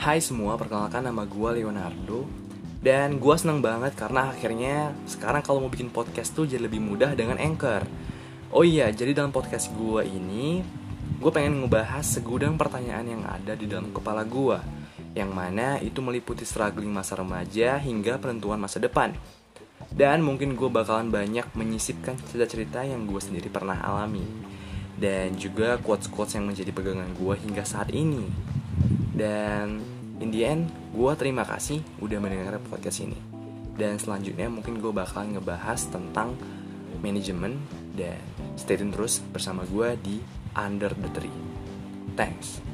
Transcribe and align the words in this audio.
Hai 0.00 0.16
semua, 0.16 0.56
perkenalkan 0.56 1.04
nama 1.04 1.28
gue 1.28 1.60
Leonardo. 1.60 2.24
Dan 2.80 3.20
gue 3.20 3.34
seneng 3.36 3.60
banget 3.60 3.92
karena 3.92 4.32
akhirnya 4.32 4.96
sekarang 5.04 5.44
kalau 5.44 5.60
mau 5.60 5.68
bikin 5.68 5.92
podcast 5.92 6.32
tuh 6.32 6.48
jadi 6.48 6.64
lebih 6.64 6.80
mudah 6.80 7.12
dengan 7.12 7.36
Anchor. 7.36 7.84
Oh 8.48 8.64
iya, 8.64 8.88
jadi 8.88 9.12
dalam 9.12 9.28
podcast 9.28 9.68
gue 9.76 10.00
ini 10.08 10.64
Gue 11.20 11.28
pengen 11.28 11.60
ngebahas 11.60 12.00
segudang 12.00 12.56
pertanyaan 12.56 13.12
yang 13.12 13.22
ada 13.28 13.52
di 13.52 13.68
dalam 13.68 13.92
kepala 13.92 14.24
gue 14.24 14.56
Yang 15.12 15.30
mana 15.36 15.76
itu 15.84 16.00
meliputi 16.00 16.48
struggling 16.48 16.88
masa 16.88 17.20
remaja 17.20 17.76
hingga 17.76 18.16
penentuan 18.16 18.56
masa 18.56 18.80
depan. 18.80 19.12
Dan 19.92 20.24
mungkin 20.24 20.56
gue 20.56 20.72
bakalan 20.72 21.12
banyak 21.12 21.44
menyisipkan 21.52 22.16
cerita-cerita 22.24 22.88
yang 22.88 23.04
gue 23.04 23.20
sendiri 23.20 23.52
pernah 23.52 23.76
alami. 23.76 24.24
Dan 24.96 25.36
juga 25.36 25.76
quotes-quotes 25.76 26.40
yang 26.40 26.48
menjadi 26.48 26.72
pegangan 26.72 27.12
gue 27.12 27.34
hingga 27.36 27.68
saat 27.68 27.92
ini 27.92 28.56
dan 29.20 29.84
in 30.16 30.32
the 30.32 30.48
end, 30.48 30.72
gue 30.96 31.12
terima 31.20 31.44
kasih 31.44 31.84
udah 32.00 32.16
mendengar 32.16 32.56
podcast 32.72 33.04
ini. 33.04 33.20
Dan 33.76 34.00
selanjutnya 34.00 34.48
mungkin 34.48 34.80
gue 34.80 34.92
bakal 34.92 35.28
ngebahas 35.28 35.92
tentang 35.92 36.32
manajemen 37.04 37.60
dan 37.92 38.16
stay 38.56 38.80
tune 38.80 38.92
terus 38.92 39.20
bersama 39.28 39.68
gue 39.68 39.96
di 40.00 40.16
Under 40.56 40.92
the 40.96 41.10
Tree. 41.12 41.36
Thanks. 42.16 42.64